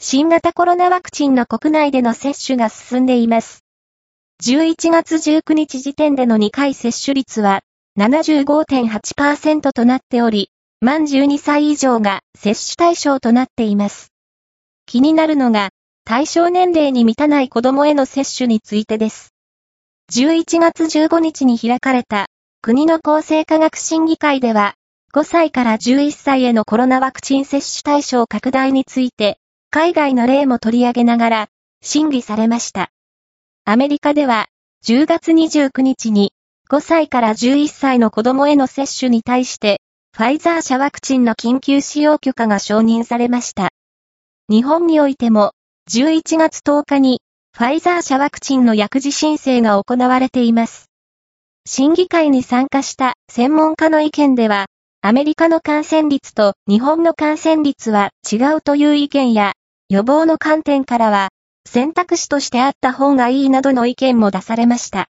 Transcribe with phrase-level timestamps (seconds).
[0.00, 3.64] 新型コロナワクチンの国内での接種が進んでいます。
[4.44, 7.62] 11月19日時点での2回接種率は
[7.98, 10.50] 75.8%となっており、
[10.80, 14.12] 満12歳以上が接種対象となっています。
[14.86, 15.70] 気になるのが、
[16.04, 19.34] 対象年齢に満たない子供への接種についてです。
[20.12, 22.28] 11月15日に開かれた
[22.62, 24.74] 国の厚生科学審議会では、
[25.12, 29.38] 5歳から11歳へのコロナワクチン接種対象拡大について、
[29.70, 31.48] 海外の例も取り上げながら、
[31.82, 32.90] 審議されました。
[33.66, 34.46] アメリカでは、
[34.86, 36.32] 10月29日に、
[36.70, 39.82] 5歳から11歳の子供への接種に対して、
[40.16, 43.68] ファイザー社ワクチンの緊急使用許可が承認されました。
[44.48, 45.52] 日本においても、
[45.90, 47.20] 11月10日に、
[47.54, 50.86] ファイザー社ワクチンの薬事申請が行われています。
[51.66, 54.64] 審議会に参加した専門家の意見では、
[55.02, 59.52] アメリカの感染率と日本の感染率は違うという意見や、
[59.90, 61.30] 予防の観点からは、
[61.64, 65.08] 選択肢としてあった方がいいなどの意見も出されました。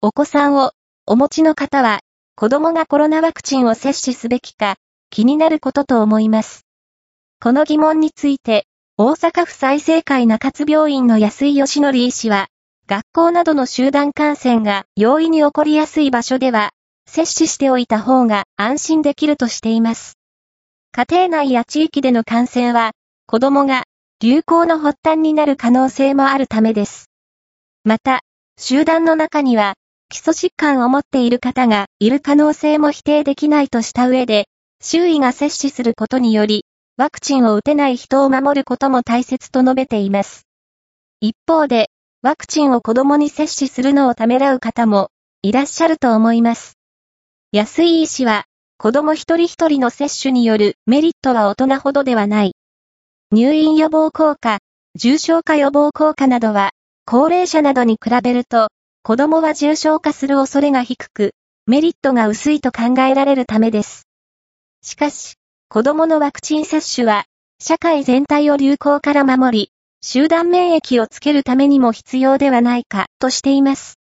[0.00, 0.70] お子さんを
[1.06, 1.98] お持ちの方は、
[2.36, 4.76] 子供がコロナワクチンを接種すべきか、
[5.10, 6.66] 気になることと思います。
[7.42, 8.66] この疑問について、
[8.96, 12.46] 大阪府再生会中津病院の安井義則医師は、
[12.86, 16.70] 学校などの集団感染が容易に起こりやすい場所では、
[17.08, 20.16] 接種しておいた方が安心できるとしています。
[20.92, 22.92] 家庭内や地域での感染は、
[23.26, 23.82] 子供が
[24.22, 27.10] 流行の発端になる可能性もあるためです。
[27.84, 28.22] また、
[28.56, 29.74] 集団の中には、
[30.08, 34.48] 基礎疾患を持っている方がいる可能性も否定できないとした上で、
[34.82, 36.64] 周囲が接種することにより、
[36.96, 40.46] ワクチンを打てない人を守ることも大切と述べています。
[41.20, 41.90] 一方で、
[42.22, 45.10] ワクチンを子供に接種するのをためらう方も
[45.42, 46.78] いらっしゃると思います。
[47.52, 48.46] 安井医師は、
[48.78, 52.55] 子供一人一人の接種によるメリットは大人ほどではない。
[53.32, 54.60] 入院予防効果、
[54.94, 56.70] 重症化予防効果などは、
[57.04, 58.68] 高齢者などに比べると、
[59.02, 61.32] 子供は重症化する恐れが低く、
[61.66, 64.06] メリットが薄いと考えられるためです。
[64.80, 65.34] しかし、
[65.68, 67.24] 子供のワクチン接種は、
[67.60, 69.70] 社会全体を流行から守り、
[70.02, 73.98] 集団免疫をつけるためにも必要ではないか、としています。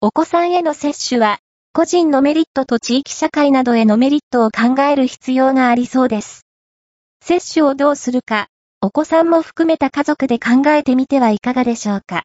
[0.00, 1.40] お子さんへの接種は、
[1.72, 6.43] 個人のメリットと地域社会などへのメリットを考える必要がありそうです。
[7.26, 8.48] 接種をどうするか、
[8.82, 12.22] お子さんも含めた家族で考えてみてはいかがでしょうか。